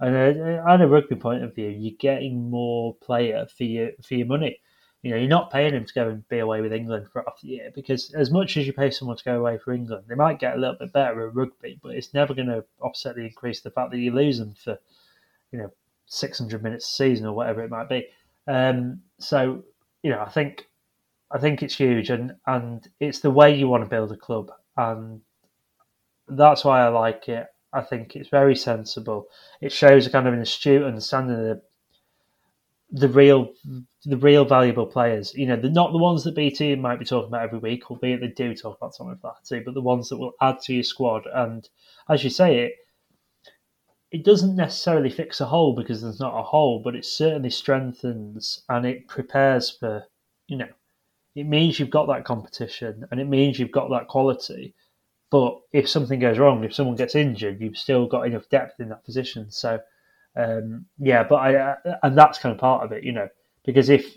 and 0.00 0.14
a, 0.14 0.64
a 0.64 0.86
rugby 0.86 1.16
point 1.16 1.42
of 1.42 1.54
view, 1.54 1.68
you're 1.68 1.96
getting 1.98 2.48
more 2.50 2.94
player 2.96 3.46
for 3.56 3.64
your 3.64 3.90
for 4.02 4.14
your 4.14 4.26
money. 4.26 4.60
You 5.02 5.10
know, 5.10 5.16
you're 5.16 5.28
not 5.28 5.50
paying 5.50 5.74
him 5.74 5.84
to 5.84 5.94
go 5.94 6.08
and 6.08 6.28
be 6.28 6.38
away 6.38 6.60
with 6.60 6.72
England 6.72 7.08
for 7.12 7.24
half 7.26 7.40
the 7.40 7.48
year 7.48 7.72
because 7.74 8.14
as 8.14 8.30
much 8.30 8.56
as 8.56 8.68
you 8.68 8.72
pay 8.72 8.92
someone 8.92 9.16
to 9.16 9.24
go 9.24 9.40
away 9.40 9.58
for 9.58 9.72
England, 9.72 10.04
they 10.06 10.14
might 10.14 10.38
get 10.38 10.54
a 10.54 10.58
little 10.58 10.76
bit 10.78 10.92
better 10.92 11.26
at 11.26 11.34
rugby, 11.34 11.80
but 11.82 11.96
it's 11.96 12.14
never 12.14 12.34
going 12.34 12.46
to 12.46 12.64
offset 12.80 13.16
the 13.16 13.22
increase 13.22 13.60
the 13.60 13.72
fact 13.72 13.90
that 13.90 13.98
you 13.98 14.12
lose 14.12 14.38
them 14.38 14.54
for, 14.54 14.78
you 15.50 15.58
know, 15.58 15.72
600 16.06 16.62
minutes 16.62 16.84
a 16.84 16.96
season 16.96 17.26
or 17.26 17.32
whatever 17.32 17.64
it 17.64 17.70
might 17.70 17.88
be. 17.88 18.06
Um, 18.46 19.00
so, 19.18 19.64
you 20.02 20.10
know, 20.10 20.20
I 20.20 20.28
think 20.28 20.66
I 21.30 21.38
think 21.38 21.62
it's 21.62 21.76
huge, 21.76 22.10
and 22.10 22.34
and 22.46 22.86
it's 23.00 23.20
the 23.20 23.30
way 23.30 23.54
you 23.54 23.68
want 23.68 23.84
to 23.84 23.90
build 23.90 24.12
a 24.12 24.16
club, 24.16 24.50
and 24.76 25.20
that's 26.28 26.64
why 26.64 26.82
I 26.82 26.88
like 26.88 27.28
it. 27.28 27.46
I 27.72 27.80
think 27.82 28.16
it's 28.16 28.28
very 28.28 28.54
sensible. 28.54 29.26
It 29.60 29.72
shows 29.72 30.06
a 30.06 30.10
kind 30.10 30.26
of 30.28 30.34
an 30.34 30.40
astute 30.40 30.82
understanding 30.82 31.36
of 31.36 31.42
the 31.42 31.62
the 32.92 33.08
real 33.08 33.52
the 34.04 34.16
real 34.18 34.44
valuable 34.44 34.86
players. 34.86 35.34
You 35.34 35.46
know, 35.46 35.56
they're 35.56 35.70
not 35.70 35.92
the 35.92 35.98
ones 35.98 36.24
that 36.24 36.34
BT 36.34 36.74
might 36.76 36.98
be 36.98 37.04
talking 37.04 37.28
about 37.28 37.42
every 37.42 37.58
week, 37.58 37.90
albeit 37.90 38.20
they 38.20 38.28
do 38.28 38.54
talk 38.54 38.76
about 38.76 38.94
some 38.94 39.08
of 39.08 39.20
that 39.22 39.44
too, 39.48 39.62
but 39.64 39.74
the 39.74 39.80
ones 39.80 40.08
that 40.10 40.18
will 40.18 40.32
add 40.40 40.60
to 40.62 40.74
your 40.74 40.82
squad. 40.82 41.24
And 41.32 41.66
as 42.08 42.22
you 42.22 42.30
say, 42.30 42.58
it 42.64 42.72
it 44.12 44.24
doesn't 44.24 44.54
necessarily 44.54 45.10
fix 45.10 45.40
a 45.40 45.46
hole 45.46 45.74
because 45.74 46.02
there's 46.02 46.20
not 46.20 46.38
a 46.38 46.42
hole, 46.42 46.80
but 46.84 46.94
it 46.94 47.04
certainly 47.04 47.50
strengthens 47.50 48.62
and 48.68 48.86
it 48.86 49.08
prepares 49.08 49.70
for 49.70 50.04
you 50.48 50.58
know, 50.58 50.68
it 51.34 51.44
means 51.44 51.80
you've 51.80 51.90
got 51.90 52.06
that 52.08 52.24
competition 52.24 53.06
and 53.10 53.18
it 53.18 53.26
means 53.26 53.58
you've 53.58 53.72
got 53.72 53.88
that 53.90 54.08
quality. 54.08 54.74
But 55.30 55.58
if 55.72 55.88
something 55.88 56.20
goes 56.20 56.38
wrong, 56.38 56.62
if 56.62 56.74
someone 56.74 56.96
gets 56.96 57.14
injured, 57.14 57.58
you've 57.58 57.78
still 57.78 58.06
got 58.06 58.26
enough 58.26 58.50
depth 58.50 58.80
in 58.80 58.90
that 58.90 59.04
position. 59.04 59.50
So 59.50 59.80
um, 60.36 60.86
yeah, 60.98 61.24
but 61.24 61.36
I 61.36 61.54
uh, 61.56 61.76
and 62.02 62.16
that's 62.16 62.38
kind 62.38 62.54
of 62.54 62.60
part 62.60 62.84
of 62.84 62.92
it, 62.92 63.04
you 63.04 63.12
know, 63.12 63.28
because 63.64 63.88
if 63.88 64.16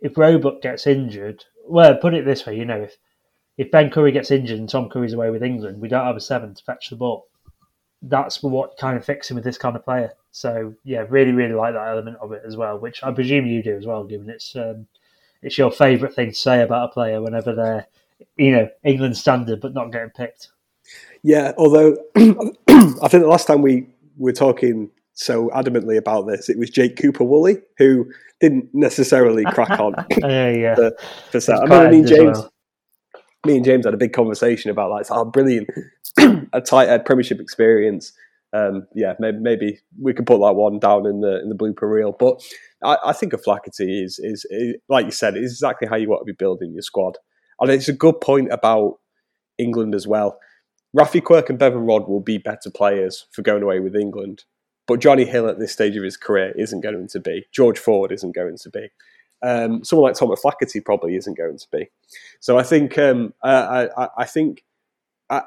if 0.00 0.16
Roebuck 0.16 0.62
gets 0.62 0.86
injured, 0.86 1.44
well, 1.66 1.94
put 1.96 2.14
it 2.14 2.24
this 2.24 2.46
way, 2.46 2.56
you 2.56 2.64
know, 2.64 2.82
if 2.82 2.96
if 3.58 3.70
Ben 3.70 3.90
Curry 3.90 4.12
gets 4.12 4.30
injured 4.30 4.58
and 4.58 4.68
Tom 4.68 4.88
Curry's 4.88 5.12
away 5.12 5.28
with 5.28 5.42
England, 5.42 5.80
we 5.80 5.88
don't 5.88 6.06
have 6.06 6.16
a 6.16 6.20
seven 6.20 6.54
to 6.54 6.64
fetch 6.64 6.88
the 6.88 6.96
ball. 6.96 7.26
That's 8.02 8.42
what 8.42 8.76
kind 8.78 8.96
of 8.96 9.04
fixing 9.04 9.34
with 9.34 9.44
this 9.44 9.58
kind 9.58 9.76
of 9.76 9.84
player. 9.84 10.12
So 10.32 10.74
yeah, 10.84 11.04
really, 11.08 11.32
really 11.32 11.54
like 11.54 11.74
that 11.74 11.88
element 11.88 12.16
of 12.20 12.32
it 12.32 12.42
as 12.46 12.56
well, 12.56 12.78
which 12.78 13.02
I 13.02 13.12
presume 13.12 13.46
you 13.46 13.62
do 13.62 13.76
as 13.76 13.86
well, 13.86 14.04
given 14.04 14.30
it's 14.30 14.54
um, 14.56 14.86
it's 15.42 15.58
your 15.58 15.70
favourite 15.70 16.14
thing 16.14 16.30
to 16.30 16.34
say 16.34 16.62
about 16.62 16.90
a 16.90 16.92
player 16.92 17.20
whenever 17.20 17.54
they're 17.54 17.86
you 18.36 18.52
know 18.52 18.68
England 18.84 19.16
standard 19.16 19.60
but 19.60 19.74
not 19.74 19.92
getting 19.92 20.10
picked. 20.10 20.48
Yeah, 21.22 21.52
although 21.58 21.96
I 22.16 23.08
think 23.08 23.22
the 23.22 23.26
last 23.26 23.46
time 23.46 23.62
we 23.62 23.86
were 24.16 24.32
talking 24.32 24.90
so 25.20 25.50
adamantly 25.50 25.98
about 25.98 26.26
this. 26.26 26.48
It 26.48 26.58
was 26.58 26.70
Jake 26.70 26.96
Cooper 26.96 27.24
Woolley 27.24 27.58
who 27.78 28.10
didn't 28.40 28.70
necessarily 28.72 29.44
crack 29.44 29.78
on 29.78 29.94
yeah, 30.18 30.50
yeah. 30.50 30.74
for, 30.74 30.92
for 31.30 31.40
set. 31.40 31.70
I 31.70 31.90
mean, 31.90 32.06
James, 32.06 32.38
well. 32.38 32.52
me 33.46 33.56
and 33.56 33.64
James 33.64 33.84
had 33.84 33.92
a 33.92 33.98
big 33.98 34.14
conversation 34.14 34.70
about 34.70 34.90
like, 34.90 35.06
oh, 35.10 35.26
brilliant, 35.26 35.68
a 36.52 36.60
tight 36.60 36.88
head 36.88 37.04
Premiership 37.04 37.40
experience. 37.40 38.12
um, 38.52 38.86
yeah, 38.94 39.14
maybe, 39.20 39.38
maybe, 39.38 39.78
we 40.00 40.12
can 40.12 40.24
put 40.24 40.40
that 40.40 40.54
one 40.54 40.78
down 40.78 41.06
in 41.06 41.20
the 41.20 41.40
in 41.40 41.48
the 41.48 41.54
blooper 41.54 41.90
reel. 41.90 42.12
But 42.12 42.42
I, 42.82 42.96
I 43.06 43.12
think 43.12 43.32
O'Flaherty 43.32 44.02
is, 44.02 44.18
is, 44.18 44.44
is 44.50 44.76
like 44.88 45.06
you 45.06 45.12
said, 45.12 45.36
is 45.36 45.52
exactly 45.52 45.88
how 45.88 45.96
you 45.96 46.08
want 46.08 46.22
to 46.22 46.32
be 46.32 46.36
building 46.36 46.72
your 46.72 46.82
squad, 46.82 47.16
and 47.60 47.70
it's 47.70 47.88
a 47.88 47.92
good 47.92 48.20
point 48.20 48.52
about 48.52 48.98
England 49.58 49.94
as 49.94 50.06
well. 50.06 50.38
Raffi 50.96 51.22
Quirk 51.22 51.48
and 51.50 51.58
Bevan 51.58 51.86
Rodd 51.86 52.08
will 52.08 52.20
be 52.20 52.38
better 52.38 52.70
players 52.70 53.26
for 53.30 53.42
going 53.42 53.62
away 53.62 53.78
with 53.78 53.94
England, 53.94 54.44
but 54.88 55.00
Jonny 55.00 55.24
Hill 55.24 55.48
at 55.48 55.60
this 55.60 55.72
stage 55.72 55.96
of 55.96 56.02
his 56.02 56.16
career 56.16 56.52
isn't 56.56 56.80
going 56.80 57.06
to 57.06 57.20
be. 57.20 57.46
George 57.52 57.78
Ford 57.78 58.10
isn't 58.10 58.34
going 58.34 58.56
to 58.58 58.70
be. 58.70 58.88
Um, 59.42 59.84
someone 59.84 60.10
like 60.10 60.18
Thomas 60.18 60.40
O'Flaherty 60.40 60.80
probably 60.80 61.16
isn't 61.16 61.36
going 61.36 61.58
to 61.58 61.66
be. 61.72 61.90
So 62.40 62.58
I 62.58 62.62
think 62.62 62.98
um, 62.98 63.32
I, 63.42 63.88
I, 63.96 64.08
I, 64.18 64.24
think 64.26 64.64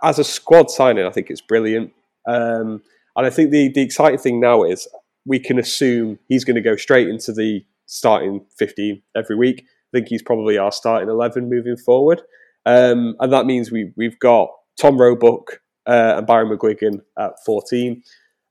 as 0.01 0.19
a 0.19 0.23
squad 0.23 0.69
signing, 0.69 1.05
I 1.05 1.11
think 1.11 1.29
it's 1.29 1.41
brilliant. 1.41 1.91
Um, 2.27 2.81
and 3.15 3.25
I 3.25 3.29
think 3.29 3.51
the, 3.51 3.69
the 3.69 3.81
exciting 3.81 4.19
thing 4.19 4.39
now 4.39 4.63
is 4.63 4.87
we 5.25 5.39
can 5.39 5.59
assume 5.59 6.19
he's 6.27 6.43
going 6.43 6.55
to 6.55 6.61
go 6.61 6.75
straight 6.75 7.07
into 7.07 7.31
the 7.31 7.65
starting 7.85 8.45
15 8.57 9.01
every 9.15 9.35
week. 9.35 9.61
I 9.61 9.97
think 9.97 10.07
he's 10.07 10.23
probably 10.23 10.57
our 10.57 10.71
starting 10.71 11.09
11 11.09 11.49
moving 11.49 11.77
forward. 11.77 12.21
Um, 12.65 13.15
and 13.19 13.31
that 13.31 13.45
means 13.45 13.71
we, 13.71 13.91
we've 13.95 14.17
got 14.19 14.49
Tom 14.79 14.99
Roebuck 14.99 15.61
uh, 15.85 16.15
and 16.17 16.27
Byron 16.27 16.49
McGuigan 16.49 17.01
at 17.17 17.33
14. 17.45 18.01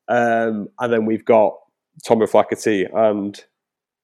Um, 0.09 0.69
and 0.79 0.93
then 0.93 1.07
we've 1.07 1.25
got 1.25 1.55
Tom 2.07 2.23
O'Flaherty 2.23 2.85
and 2.85 3.43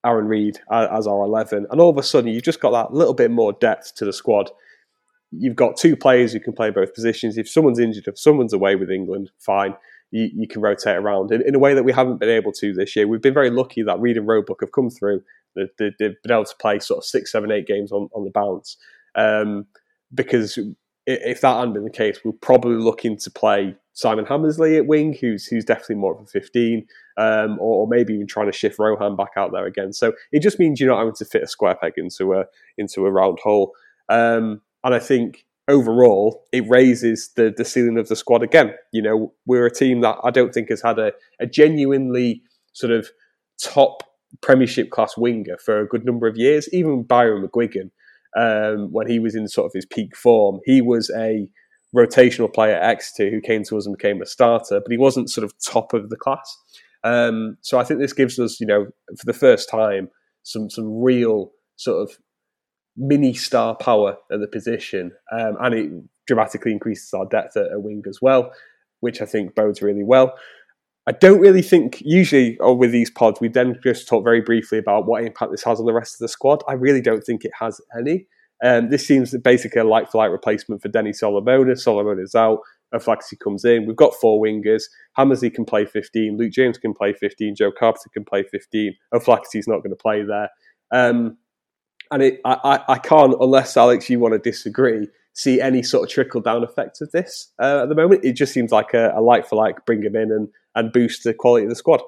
Arron 0.04 0.26
Reed 0.26 0.58
as 0.70 1.06
our 1.06 1.24
11. 1.24 1.66
And 1.70 1.80
all 1.80 1.90
of 1.90 1.98
a 1.98 2.02
sudden, 2.02 2.32
you've 2.32 2.42
just 2.42 2.60
got 2.60 2.70
that 2.70 2.94
little 2.96 3.14
bit 3.14 3.30
more 3.30 3.52
depth 3.52 3.94
to 3.96 4.04
the 4.04 4.12
squad. 4.12 4.50
You've 5.30 5.56
got 5.56 5.76
two 5.76 5.96
players 5.96 6.32
who 6.32 6.40
can 6.40 6.52
play 6.52 6.70
both 6.70 6.94
positions. 6.94 7.36
If 7.36 7.48
someone's 7.48 7.78
injured, 7.78 8.08
if 8.08 8.18
someone's 8.18 8.52
away 8.52 8.76
with 8.76 8.90
England, 8.90 9.30
fine. 9.38 9.74
You, 10.10 10.30
you 10.34 10.48
can 10.48 10.62
rotate 10.62 10.96
around 10.96 11.32
in, 11.32 11.46
in, 11.46 11.54
a 11.54 11.58
way 11.58 11.74
that 11.74 11.82
we 11.82 11.92
haven't 11.92 12.18
been 12.18 12.30
able 12.30 12.52
to 12.52 12.72
this 12.72 12.96
year. 12.96 13.06
We've 13.06 13.20
been 13.20 13.34
very 13.34 13.50
lucky 13.50 13.82
that 13.82 14.00
Reed 14.00 14.16
and 14.16 14.26
Roebuck 14.26 14.60
have 14.60 14.72
come 14.72 14.88
through. 14.88 15.22
They've, 15.54 15.68
they've 15.78 16.14
been 16.22 16.32
able 16.32 16.46
to 16.46 16.56
play 16.58 16.78
sort 16.78 16.98
of 16.98 17.04
six, 17.04 17.30
seven, 17.30 17.50
eight 17.50 17.66
games 17.66 17.92
on, 17.92 18.08
on 18.14 18.24
the 18.24 18.30
bounce. 18.30 18.78
Um, 19.14 19.66
because 20.14 20.58
if 21.06 21.40
that 21.40 21.56
hadn't 21.56 21.74
been 21.74 21.84
the 21.84 21.90
case, 21.90 22.20
we're 22.24 22.32
probably 22.32 22.76
looking 22.76 23.16
to 23.18 23.30
play 23.30 23.74
Simon 23.94 24.26
Hammersley 24.26 24.76
at 24.76 24.86
wing, 24.86 25.16
who's 25.18 25.46
who's 25.46 25.64
definitely 25.64 25.96
more 25.96 26.14
of 26.14 26.22
a 26.22 26.26
15, 26.26 26.86
um, 27.16 27.58
or, 27.58 27.82
or, 27.82 27.88
maybe 27.88 28.14
even 28.14 28.26
trying 28.26 28.46
to 28.46 28.56
shift 28.56 28.78
Rohan 28.78 29.16
back 29.16 29.30
out 29.36 29.50
there 29.52 29.66
again. 29.66 29.92
So 29.92 30.12
it 30.32 30.40
just 30.40 30.58
means 30.58 30.78
you're 30.78 30.90
not 30.90 30.98
having 30.98 31.14
to 31.14 31.24
fit 31.24 31.42
a 31.42 31.46
square 31.48 31.74
peg 31.74 31.94
into 31.96 32.34
a 32.34 32.44
into 32.76 33.06
a 33.06 33.10
round 33.10 33.38
hole. 33.42 33.72
Um, 34.08 34.60
and 34.84 34.94
I 34.94 34.98
think 34.98 35.44
overall, 35.68 36.44
it 36.52 36.68
raises 36.68 37.30
the 37.36 37.52
the 37.56 37.64
ceiling 37.64 37.98
of 37.98 38.08
the 38.08 38.16
squad 38.16 38.42
again. 38.42 38.74
You 38.92 39.02
know, 39.02 39.32
we're 39.46 39.66
a 39.66 39.74
team 39.74 40.00
that 40.00 40.16
I 40.24 40.30
don't 40.30 40.52
think 40.52 40.70
has 40.70 40.82
had 40.82 40.98
a, 40.98 41.12
a 41.40 41.46
genuinely 41.46 42.42
sort 42.72 42.92
of 42.92 43.10
top 43.62 44.02
Premiership 44.42 44.90
class 44.90 45.16
winger 45.16 45.56
for 45.64 45.80
a 45.80 45.86
good 45.86 46.04
number 46.04 46.26
of 46.26 46.36
years. 46.36 46.68
Even 46.72 47.02
Byron 47.02 47.46
McGuigan 47.46 47.90
um, 48.36 48.92
when 48.92 49.08
he 49.08 49.18
was 49.18 49.34
in 49.34 49.48
sort 49.48 49.66
of 49.66 49.72
his 49.72 49.86
peak 49.86 50.16
form. 50.16 50.60
He 50.64 50.80
was 50.80 51.10
a 51.16 51.48
rotational 51.96 52.52
player 52.52 52.76
at 52.76 52.82
Exeter 52.82 53.30
who 53.30 53.40
came 53.40 53.64
to 53.64 53.76
us 53.78 53.86
and 53.86 53.96
became 53.96 54.20
a 54.20 54.26
starter, 54.26 54.80
but 54.80 54.90
he 54.90 54.98
wasn't 54.98 55.30
sort 55.30 55.44
of 55.44 55.52
top 55.64 55.94
of 55.94 56.10
the 56.10 56.16
class. 56.16 56.56
Um, 57.04 57.56
so 57.62 57.78
I 57.78 57.84
think 57.84 58.00
this 58.00 58.12
gives 58.12 58.38
us, 58.38 58.60
you 58.60 58.66
know, 58.66 58.86
for 59.18 59.24
the 59.24 59.32
first 59.32 59.70
time, 59.70 60.08
some 60.42 60.68
some 60.70 61.02
real 61.02 61.52
sort 61.76 62.02
of 62.02 62.18
mini 62.98 63.32
star 63.32 63.74
power 63.76 64.16
at 64.30 64.40
the 64.40 64.48
position, 64.48 65.12
um, 65.32 65.56
and 65.60 65.74
it 65.74 65.90
dramatically 66.26 66.72
increases 66.72 67.12
our 67.14 67.26
depth 67.26 67.56
at 67.56 67.72
a 67.72 67.80
wing 67.80 68.02
as 68.08 68.18
well, 68.20 68.52
which 69.00 69.22
I 69.22 69.24
think 69.24 69.54
bodes 69.54 69.80
really 69.80 70.04
well. 70.04 70.34
I 71.06 71.12
don't 71.12 71.40
really 71.40 71.62
think 71.62 72.02
usually 72.04 72.58
or 72.58 72.76
with 72.76 72.92
these 72.92 73.10
pods 73.10 73.40
we 73.40 73.48
then 73.48 73.80
just 73.82 74.06
talk 74.06 74.22
very 74.24 74.42
briefly 74.42 74.76
about 74.76 75.06
what 75.06 75.24
impact 75.24 75.50
this 75.50 75.64
has 75.64 75.80
on 75.80 75.86
the 75.86 75.94
rest 75.94 76.16
of 76.16 76.18
the 76.18 76.28
squad. 76.28 76.62
I 76.68 76.74
really 76.74 77.00
don't 77.00 77.24
think 77.24 77.46
it 77.46 77.52
has 77.58 77.80
any. 77.98 78.26
Um, 78.62 78.90
this 78.90 79.06
seems 79.06 79.34
basically 79.38 79.80
a 79.80 79.84
like 79.84 80.10
for 80.10 80.18
like 80.18 80.30
replacement 80.30 80.82
for 80.82 80.88
Denny. 80.88 81.14
Solomona 81.14 81.72
is 82.20 82.34
out. 82.34 82.58
O'Flaherty 82.92 83.36
comes 83.36 83.64
in. 83.64 83.86
We've 83.86 83.96
got 83.96 84.14
four 84.20 84.42
wingers. 84.42 84.82
Hammersley 85.16 85.50
can 85.50 85.64
play 85.64 85.86
15. 85.86 86.36
Luke 86.36 86.52
James 86.52 86.78
can 86.78 86.92
play 86.92 87.12
15. 87.12 87.54
Joe 87.54 87.70
Carpenter 87.70 88.10
can 88.12 88.24
play 88.24 88.42
15. 88.42 88.94
O'Flaherty's 89.14 89.68
not 89.68 89.78
going 89.78 89.90
to 89.90 89.96
play 89.96 90.22
there. 90.22 90.48
Um, 90.90 91.36
and 92.10 92.22
it, 92.22 92.40
I, 92.44 92.82
I, 92.88 92.98
can't, 92.98 93.34
unless 93.40 93.76
Alex, 93.76 94.08
you 94.08 94.18
want 94.18 94.32
to 94.32 94.38
disagree, 94.38 95.08
see 95.32 95.60
any 95.60 95.82
sort 95.82 96.04
of 96.04 96.12
trickle 96.12 96.40
down 96.40 96.64
effect 96.64 97.00
of 97.00 97.10
this 97.12 97.48
uh, 97.60 97.82
at 97.82 97.88
the 97.88 97.94
moment. 97.94 98.24
It 98.24 98.32
just 98.32 98.52
seems 98.52 98.72
like 98.72 98.94
a, 98.94 99.12
a 99.14 99.20
like 99.20 99.48
for 99.48 99.56
like, 99.56 99.84
bring 99.86 100.02
him 100.02 100.16
in 100.16 100.32
and 100.32 100.48
and 100.74 100.92
boost 100.92 101.24
the 101.24 101.34
quality 101.34 101.64
of 101.64 101.70
the 101.70 101.76
squad. 101.76 102.00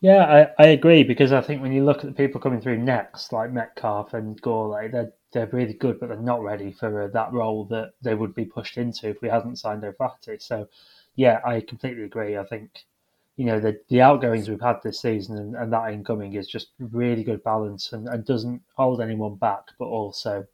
Yeah, 0.00 0.46
I, 0.58 0.62
I 0.62 0.66
agree 0.68 1.02
because 1.02 1.32
I 1.32 1.40
think 1.40 1.62
when 1.62 1.72
you 1.72 1.84
look 1.84 1.98
at 1.98 2.06
the 2.06 2.12
people 2.12 2.40
coming 2.40 2.60
through 2.60 2.78
next, 2.78 3.32
like 3.32 3.52
Metcalf 3.52 4.14
and 4.14 4.40
Gourlay, 4.42 4.92
they're 4.92 5.12
they're 5.32 5.48
really 5.52 5.74
good, 5.74 6.00
but 6.00 6.08
they're 6.08 6.18
not 6.18 6.42
ready 6.42 6.72
for 6.72 7.02
uh, 7.02 7.08
that 7.08 7.32
role 7.32 7.64
that 7.66 7.92
they 8.00 8.14
would 8.14 8.34
be 8.34 8.44
pushed 8.44 8.78
into 8.78 9.08
if 9.08 9.20
we 9.20 9.28
hadn't 9.28 9.56
signed 9.56 9.84
O'Flaherty. 9.84 10.38
So, 10.38 10.68
yeah, 11.16 11.40
I 11.44 11.60
completely 11.60 12.04
agree. 12.04 12.38
I 12.38 12.44
think 12.44 12.70
you 13.38 13.44
know 13.44 13.60
the 13.60 13.80
the 13.88 14.02
outgoings 14.02 14.50
we've 14.50 14.60
had 14.60 14.82
this 14.82 15.00
season 15.00 15.38
and, 15.38 15.54
and 15.54 15.72
that 15.72 15.92
incoming 15.92 16.34
is 16.34 16.48
just 16.48 16.72
really 16.80 17.22
good 17.22 17.42
balance 17.44 17.92
and, 17.92 18.08
and 18.08 18.26
doesn't 18.26 18.60
hold 18.76 19.00
anyone 19.00 19.36
back, 19.36 19.62
but 19.78 19.86
also 19.86 20.44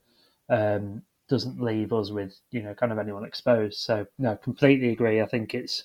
um, 0.51 1.03
doesn't 1.29 1.63
leave 1.63 1.95
us 1.95 2.11
with 2.11 2.39
you 2.51 2.63
know 2.63 2.75
kind 2.75 2.93
of 2.93 2.99
anyone 2.99 3.25
exposed. 3.25 3.81
So, 3.81 4.07
no, 4.19 4.37
completely 4.37 4.91
agree. 4.91 5.23
I 5.23 5.27
think 5.27 5.55
it's 5.55 5.85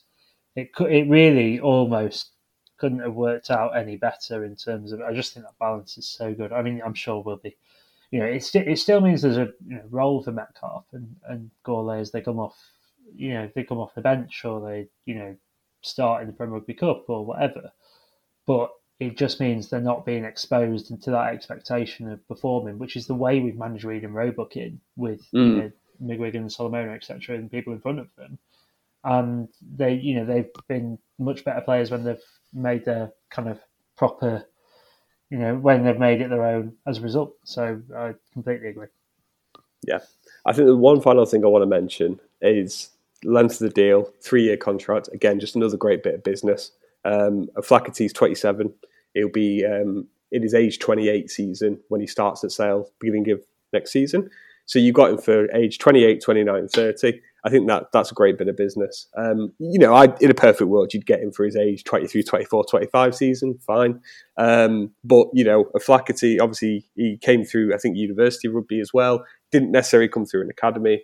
it 0.58 0.74
could, 0.74 0.92
it 0.92 1.10
really 1.10 1.60
almost 1.62 2.32
couldn't 2.78 3.00
have 3.00 3.14
worked 3.14 3.50
out 3.50 3.78
any 3.78 3.96
better 3.96 4.44
in 4.44 4.58
terms 4.58 4.92
of. 4.92 5.02
I 5.02 5.14
just 5.14 5.34
think 5.34 5.46
that 5.46 5.58
balance 5.58 5.98
is 5.98 6.06
so 6.08 6.34
good. 6.34 6.52
I 6.52 6.62
mean, 6.62 6.82
I'm 6.86 6.94
sure 6.94 7.24
we'll 7.24 7.38
be. 7.38 7.56
You 8.12 8.20
know, 8.20 8.26
it, 8.26 8.56
it 8.56 8.80
still 8.80 9.00
means 9.00 9.22
there's 9.22 9.38
a 9.38 9.54
you 9.66 9.76
know, 9.76 9.84
role 9.90 10.22
for 10.22 10.34
Metcalfe 10.34 10.88
and 10.92 11.16
and 11.30 11.50
Gourlay 11.66 12.02
as 12.02 12.12
they 12.12 12.22
come 12.22 12.40
off. 12.40 12.58
You 13.16 13.36
know, 13.36 13.50
they 13.56 13.64
come 13.64 13.78
off 13.80 13.96
the 13.96 14.02
bench 14.02 14.44
or 14.44 14.60
they 14.60 14.90
you 15.06 15.16
know 15.16 15.38
start 15.82 16.22
in 16.22 16.28
the 16.28 16.34
Premier 16.34 16.56
Rugby 16.56 16.74
Cup 16.74 17.06
or 17.08 17.26
whatever. 17.26 17.72
But 18.46 18.72
it 19.00 19.18
just 19.18 19.40
means 19.40 19.70
they're 19.70 19.80
not 19.80 20.06
being 20.06 20.26
exposed 20.26 20.92
into 20.92 21.12
that 21.12 21.34
expectation 21.34 22.12
of 22.12 22.28
performing, 22.28 22.78
which 22.78 22.96
is 22.96 23.08
the 23.08 23.16
way 23.16 23.40
we've 23.40 23.58
managed 23.58 23.86
Reed 23.86 24.04
and 24.04 24.14
Roebuck 24.14 24.58
in 24.58 24.82
with 24.96 25.22
mm. 25.32 25.48
you 25.48 25.56
know, 25.56 25.72
McGuigan, 26.02 26.52
Solomona, 26.52 26.92
etc., 26.92 27.36
and 27.36 27.52
people 27.52 27.74
in 27.74 27.80
front 27.80 28.00
of 28.00 28.08
them 28.18 28.40
and 29.04 29.48
they 29.76 29.94
you 29.94 30.16
know 30.16 30.26
they've 30.26 30.50
been 30.68 30.98
much 31.18 31.44
better 31.44 31.62
players 31.62 31.92
when 31.92 32.04
they've 32.04 32.24
made 32.54 32.84
their 32.86 33.12
kind 33.30 33.48
of 33.48 33.60
proper 33.96 34.46
you 35.30 35.38
know 35.38 35.56
when 35.56 35.84
they've 35.84 36.00
made 36.00 36.22
it 36.22 36.30
their 36.30 36.46
own 36.46 36.74
as 36.86 36.98
a 36.98 37.02
result 37.02 37.34
so 37.44 37.82
i 37.96 38.14
completely 38.34 38.70
agree 38.70 38.88
yeah 39.84 40.00
i 40.46 40.52
think 40.52 40.66
the 40.66 40.76
one 40.76 41.00
final 41.00 41.26
thing 41.26 41.44
i 41.44 41.48
want 41.48 41.62
to 41.62 41.68
mention 41.68 42.20
is 42.42 42.90
length 43.24 43.54
of 43.56 43.60
the 43.60 43.70
deal 43.70 44.12
three 44.24 44.44
year 44.44 44.58
contract 44.58 45.10
again 45.14 45.40
just 45.40 45.56
another 45.56 45.78
great 45.78 46.04
bit 46.04 46.16
of 46.16 46.24
business 46.24 46.72
um 47.06 47.48
Flaherty's 47.64 48.14
27 48.14 48.74
he'll 49.14 49.30
be 49.30 49.66
um 49.66 50.08
in 50.32 50.42
his 50.42 50.54
age 50.54 50.80
28 50.80 51.30
season 51.30 51.80
when 51.90 52.02
he 52.02 52.08
starts 52.08 52.44
at 52.44 52.52
Sale 52.52 52.90
beginning 53.00 53.30
of 53.32 53.42
next 53.74 53.92
season 53.92 54.30
so 54.66 54.80
you 54.80 54.94
got 54.94 55.12
him 55.12 55.18
for 55.18 55.52
age 55.56 55.80
28 55.80 56.22
29 56.22 56.68
30 56.68 57.22
I 57.44 57.50
think 57.50 57.68
that 57.68 57.92
that's 57.94 58.12
a 58.12 58.16
great 58.16 58.38
bit 58.38 58.48
of 58.48 58.58
business. 58.58 59.08
Um, 59.16 59.54
you 59.60 59.80
know, 59.80 59.94
I, 59.94 60.08
in 60.20 60.30
a 60.30 60.36
perfect 60.36 60.70
world, 60.70 60.94
you'd 60.94 61.06
get 61.06 61.22
him 61.22 61.32
for 61.32 61.46
his 61.46 61.56
age 61.56 61.84
23, 61.84 62.24
24, 62.24 62.66
25 62.66 63.16
season, 63.16 63.58
fine. 63.66 64.02
Um, 64.38 64.92
but, 65.04 65.28
you 65.34 65.44
know, 65.44 65.70
O'Flaherty, 65.76 66.40
obviously, 66.40 66.86
he 66.96 67.18
came 67.18 67.46
through, 67.46 67.74
I 67.74 67.78
think, 67.78 67.96
university 67.98 68.48
rugby 68.48 68.80
as 68.80 68.94
well, 68.94 69.24
didn't 69.52 69.72
necessarily 69.72 70.10
come 70.10 70.26
through 70.26 70.42
an 70.42 70.50
academy. 70.50 71.04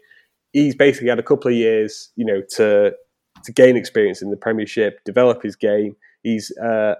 He's 0.55 0.75
basically 0.75 1.09
had 1.09 1.19
a 1.19 1.23
couple 1.23 1.51
of 1.51 1.57
years, 1.57 2.11
you 2.15 2.25
know, 2.25 2.41
to 2.55 2.93
to 3.43 3.51
gain 3.51 3.75
experience 3.75 4.21
in 4.21 4.29
the 4.29 4.37
Premiership, 4.37 5.03
develop 5.03 5.43
his 5.43 5.55
game. 5.55 5.97
He's 6.23 6.55
uh, 6.57 6.95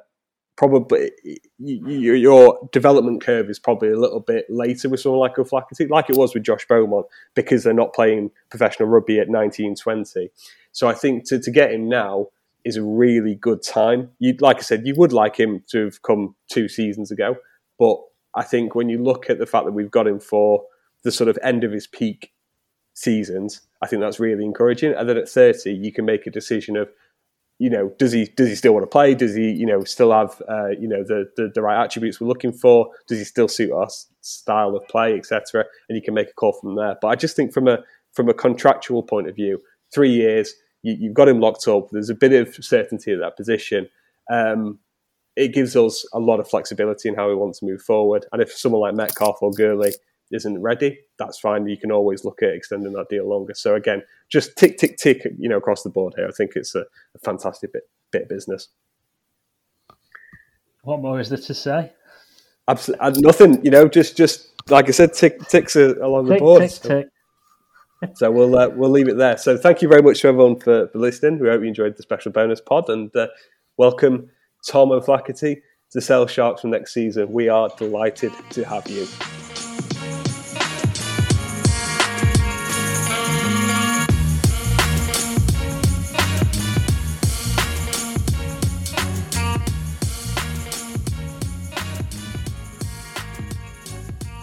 probably 0.57 1.12
your 1.57 2.69
development 2.71 3.24
curve 3.24 3.50
is 3.50 3.59
probably 3.59 3.89
a 3.89 3.97
little 3.97 4.19
bit 4.19 4.45
later 4.50 4.89
with 4.89 5.00
someone 5.00 5.21
like 5.21 5.38
O'Flaherty, 5.38 5.88
like 5.88 6.09
it 6.09 6.17
was 6.17 6.33
with 6.33 6.43
Josh 6.43 6.67
Beaumont, 6.67 7.05
because 7.33 7.63
they're 7.63 7.74
not 7.74 7.93
playing 7.93 8.31
professional 8.50 8.89
rugby 8.89 9.19
at 9.19 9.29
19, 9.29 9.75
20. 9.75 10.29
So 10.71 10.88
I 10.88 10.93
think 10.93 11.25
to, 11.29 11.39
to 11.39 11.51
get 11.51 11.71
him 11.71 11.88
now 11.88 12.27
is 12.63 12.77
a 12.77 12.83
really 12.83 13.35
good 13.35 13.62
time. 13.63 14.12
You, 14.19 14.35
like 14.39 14.57
I 14.57 14.62
said, 14.62 14.85
you 14.85 14.95
would 14.95 15.13
like 15.13 15.38
him 15.38 15.63
to 15.69 15.85
have 15.85 16.01
come 16.01 16.35
two 16.51 16.67
seasons 16.67 17.12
ago, 17.12 17.38
but 17.79 17.97
I 18.33 18.43
think 18.43 18.75
when 18.75 18.89
you 18.89 19.01
look 19.01 19.29
at 19.29 19.39
the 19.39 19.45
fact 19.45 19.65
that 19.65 19.71
we've 19.71 19.91
got 19.91 20.07
him 20.07 20.19
for 20.19 20.63
the 21.03 21.12
sort 21.12 21.29
of 21.29 21.39
end 21.41 21.63
of 21.63 21.71
his 21.71 21.88
peak 21.88 22.31
seasons, 22.95 23.61
I 23.83 23.87
think 23.87 24.01
that's 24.01 24.19
really 24.19 24.43
encouraging. 24.43 24.93
And 24.93 25.07
then 25.07 25.17
at 25.17 25.29
30, 25.29 25.71
you 25.71 25.91
can 25.91 26.05
make 26.05 26.25
a 26.25 26.31
decision 26.31 26.75
of 26.75 26.89
you 27.57 27.69
know, 27.69 27.93
does 27.97 28.11
he 28.11 28.25
does 28.25 28.49
he 28.49 28.55
still 28.55 28.73
want 28.73 28.83
to 28.83 28.87
play? 28.87 29.15
Does 29.15 29.33
he, 29.33 29.49
you 29.49 29.65
know, 29.65 29.85
still 29.85 30.11
have 30.11 30.41
uh, 30.49 30.71
you 30.77 30.89
know 30.89 31.03
the, 31.03 31.31
the, 31.37 31.49
the 31.55 31.61
right 31.61 31.81
attributes 31.81 32.19
we're 32.19 32.27
looking 32.27 32.51
for? 32.51 32.89
Does 33.07 33.17
he 33.17 33.23
still 33.23 33.47
suit 33.47 33.71
our 33.71 33.87
style 34.25 34.75
of 34.75 34.85
play, 34.87 35.15
etc. 35.15 35.65
And 35.87 35.95
you 35.95 36.01
can 36.01 36.13
make 36.13 36.29
a 36.29 36.33
call 36.33 36.53
from 36.53 36.75
there. 36.75 36.97
But 37.01 37.09
I 37.09 37.15
just 37.15 37.35
think 37.35 37.53
from 37.53 37.67
a 37.67 37.79
from 38.13 38.27
a 38.29 38.33
contractual 38.33 39.03
point 39.03 39.29
of 39.29 39.35
view, 39.35 39.61
three 39.93 40.11
years, 40.11 40.53
you, 40.83 41.07
have 41.07 41.13
got 41.13 41.29
him 41.29 41.39
locked 41.39 41.67
up. 41.67 41.89
There's 41.91 42.09
a 42.09 42.15
bit 42.15 42.33
of 42.33 42.53
certainty 42.55 43.13
at 43.13 43.19
that 43.19 43.37
position. 43.37 43.87
Um, 44.31 44.79
it 45.35 45.53
gives 45.53 45.75
us 45.75 46.07
a 46.13 46.19
lot 46.19 46.39
of 46.39 46.49
flexibility 46.49 47.09
in 47.09 47.15
how 47.15 47.27
we 47.27 47.35
want 47.35 47.55
to 47.55 47.65
move 47.65 47.81
forward. 47.81 48.25
And 48.31 48.41
if 48.41 48.53
someone 48.53 48.81
like 48.81 48.95
Metcalf 48.95 49.39
or 49.41 49.51
Gourlay 49.51 49.93
isn't 50.32 50.62
ready, 50.62 51.00
that's 51.17 51.39
fine. 51.39 51.67
You 51.67 51.77
can 51.77 51.91
always 51.91 52.25
look 52.25 52.41
at 52.41 52.50
extending 52.50 52.94
that 52.94 53.10
deal 53.10 53.27
longer. 53.27 53.53
So 53.53 53.75
again, 53.75 54.03
just 54.29 54.55
tick, 54.58 54.77
tick, 54.77 54.98
tick, 54.98 55.25
you 55.38 55.50
know, 55.50 55.58
across 55.58 55.84
the 55.84 55.89
board 55.89 56.13
here. 56.15 56.27
I 56.27 56.32
think 56.32 56.51
it's 56.55 56.75
a, 56.75 56.82
a 56.82 57.20
fantastic 57.24 57.74
bit, 57.74 57.88
bit 58.12 58.24
of 58.24 58.29
business. 58.29 58.70
What 60.84 61.01
more 61.01 61.20
is 61.20 61.29
there 61.29 61.38
to 61.38 61.53
say? 61.53 61.91
Absolutely 62.67 63.05
uh, 63.05 63.13
nothing. 63.17 63.63
You 63.63 63.72
know, 63.72 63.88
just 63.88 64.17
just 64.17 64.50
like 64.70 64.88
I 64.88 64.91
said, 64.91 65.13
tick, 65.13 65.39
ticks 65.48 65.75
along 65.75 66.27
tick, 66.27 66.38
the 66.38 66.39
board. 66.39 66.62
Tick, 66.62 66.72
so, 66.72 67.03
tick. 68.01 68.12
so 68.15 68.32
we'll 68.32 68.58
uh, 68.58 68.70
we'll 68.70 68.89
leave 68.89 69.08
it 69.08 69.17
there. 69.17 69.38
So 69.38 69.58
thank 69.58 69.82
you 69.82 69.88
very 69.88 70.01
much 70.01 70.22
to 70.22 70.27
everyone 70.27 70.60
for, 70.60 70.88
for 70.88 71.00
listening. 71.00 71.39
We 71.39 71.50
hope 71.50 71.62
you 71.62 71.67
enjoyed 71.67 71.98
the 71.98 72.03
special 72.03 72.32
bonus 72.32 72.62
pod 72.62 72.89
and 72.89 73.15
uh, 73.15 73.27
welcome 73.77 74.29
Tom 74.67 74.91
O'Flaherty 74.91 75.62
to 75.91 76.01
Sale 76.01 76.27
Sharks 76.27 76.62
from 76.62 76.72
next 76.72 76.94
season. 76.94 77.32
We 77.32 77.50
are 77.50 77.70
delighted 77.77 78.32
to 78.51 78.63
have 78.65 78.88
you. 78.88 79.08